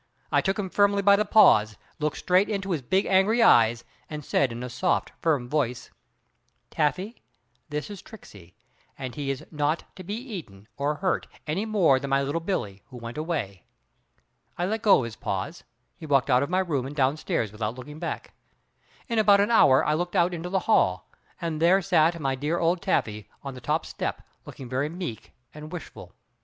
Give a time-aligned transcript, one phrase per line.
[0.31, 4.25] I took him firmly by the paws, looked straight into his big angry eyes and
[4.25, 5.91] said in a soft, firm voice,
[6.71, 7.21] "Taffy,
[7.69, 8.55] this is Tricksey,
[8.97, 12.81] and he is not to be eaten or hurt any more than my Little Billie
[12.87, 13.67] who went away."
[14.57, 15.63] I let go of his paws,
[15.95, 18.33] he walked out of my room and downstairs without looking back.
[19.07, 22.57] In about an hour I looked out into the hall, and there sat my dear
[22.57, 26.15] old Taffy on the top step looking very meek and wishful.